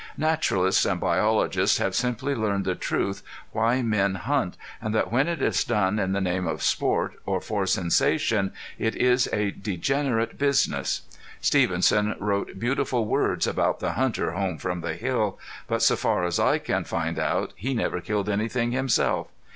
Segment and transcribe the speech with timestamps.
[0.17, 5.43] Naturalists and biologists have simply learned the truth why men hunt, and that when it
[5.43, 11.03] is done in the name of sport, or for sensation, it is a degenerate business.
[11.39, 15.37] Stevenson wrote beautiful words about "the hunter home from the hill,"
[15.67, 19.27] but so far as I can find out he never killed anything himself.